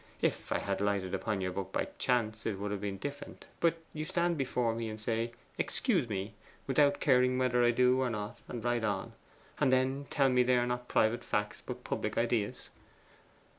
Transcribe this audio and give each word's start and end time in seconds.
If 0.19 0.51
I 0.51 0.57
had 0.57 0.81
lighted 0.81 1.13
upon 1.13 1.41
your 1.41 1.51
book 1.51 1.71
by 1.71 1.87
chance, 1.99 2.47
it 2.47 2.57
would 2.57 2.71
have 2.71 2.81
been 2.81 2.97
different; 2.97 3.45
but 3.59 3.77
you 3.93 4.03
stand 4.03 4.35
before 4.35 4.73
me, 4.73 4.89
and 4.89 4.99
say, 4.99 5.31
"Excuse 5.59 6.09
me," 6.09 6.33
without 6.65 6.99
caring 6.99 7.37
whether 7.37 7.63
I 7.63 7.69
do 7.69 8.01
or 8.01 8.09
not, 8.09 8.39
and 8.47 8.63
write 8.65 8.83
on, 8.83 9.13
and 9.59 9.71
then 9.71 10.07
tell 10.09 10.29
me 10.29 10.41
they 10.41 10.57
are 10.57 10.65
not 10.65 10.87
private 10.87 11.23
facts 11.23 11.61
but 11.63 11.83
public 11.83 12.17
ideas. 12.17 12.69